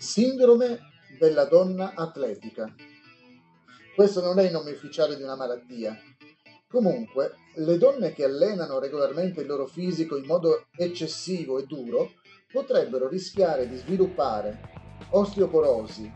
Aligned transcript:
Sindrome 0.00 0.78
della 1.18 1.46
donna 1.46 1.94
atletica. 1.96 2.72
Questo 3.96 4.22
non 4.22 4.38
è 4.38 4.44
il 4.44 4.52
nome 4.52 4.70
ufficiale 4.70 5.16
di 5.16 5.24
una 5.24 5.34
malattia. 5.34 5.98
Comunque, 6.68 7.34
le 7.56 7.76
donne 7.78 8.12
che 8.12 8.22
allenano 8.22 8.78
regolarmente 8.78 9.40
il 9.40 9.48
loro 9.48 9.66
fisico 9.66 10.16
in 10.16 10.24
modo 10.24 10.66
eccessivo 10.76 11.58
e 11.58 11.66
duro 11.66 12.12
potrebbero 12.52 13.08
rischiare 13.08 13.68
di 13.68 13.76
sviluppare 13.76 14.60
osteoporosi, 15.10 16.08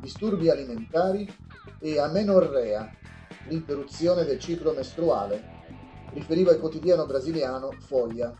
disturbi 0.00 0.48
alimentari 0.48 1.30
e 1.78 1.98
amenorrea, 1.98 2.90
l'interruzione 3.48 4.24
del 4.24 4.38
ciclo 4.38 4.72
mestruale, 4.72 5.64
riferiva 6.14 6.52
il 6.52 6.58
quotidiano 6.58 7.04
brasiliano 7.04 7.70
Foglia. 7.80 8.34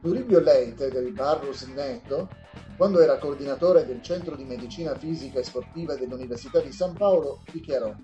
Toribio 0.00 0.38
Leite 0.38 0.90
del 0.90 1.10
Barros 1.10 1.62
Neto 1.62 2.40
quando 2.76 3.00
era 3.00 3.18
coordinatore 3.18 3.86
del 3.86 4.02
Centro 4.02 4.34
di 4.36 4.44
Medicina 4.44 4.94
Fisica 4.96 5.38
e 5.38 5.44
Sportiva 5.44 5.94
dell'Università 5.94 6.60
di 6.60 6.72
San 6.72 6.94
Paolo, 6.94 7.42
dichiarò 7.52 7.94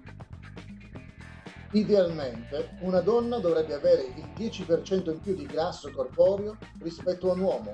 Idealmente 1.73 2.79
una 2.81 3.01
donna 3.01 3.39
dovrebbe 3.41 3.75
avere 3.75 4.07
il 4.17 4.25
10% 4.35 5.11
in 5.11 5.21
più 5.21 5.35
di 5.35 5.45
grasso 5.45 5.91
corporeo 5.91 6.57
rispetto 6.81 7.31
a 7.31 7.35
un 7.35 7.41
uomo. 7.41 7.73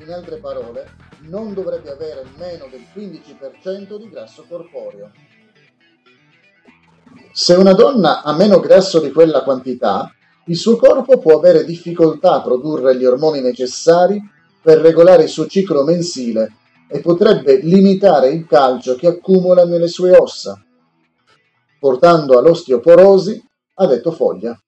In 0.00 0.10
altre 0.10 0.38
parole, 0.38 0.86
non 1.22 1.52
dovrebbe 1.52 1.90
avere 1.90 2.24
meno 2.38 2.68
del 2.70 2.86
15% 2.94 3.98
di 3.98 4.08
grasso 4.08 4.46
corporeo. 4.48 5.10
Se 7.32 7.54
una 7.54 7.74
donna 7.74 8.22
ha 8.22 8.34
meno 8.34 8.60
grasso 8.60 8.98
di 8.98 9.12
quella 9.12 9.42
quantità, 9.42 10.10
il 10.46 10.56
suo 10.56 10.76
corpo 10.76 11.18
può 11.18 11.36
avere 11.36 11.66
difficoltà 11.66 12.36
a 12.36 12.42
produrre 12.42 12.96
gli 12.96 13.04
ormoni 13.04 13.42
necessari 13.42 14.18
per 14.68 14.80
regolare 14.80 15.22
il 15.22 15.28
suo 15.30 15.46
ciclo 15.46 15.82
mensile 15.82 16.52
e 16.88 17.00
potrebbe 17.00 17.56
limitare 17.62 18.28
il 18.28 18.44
calcio 18.46 18.96
che 18.96 19.06
accumula 19.06 19.64
nelle 19.64 19.88
sue 19.88 20.14
ossa, 20.14 20.62
portando 21.80 22.38
all'osteoporosi, 22.38 23.42
ha 23.76 23.86
detto 23.86 24.12
Foglia. 24.12 24.60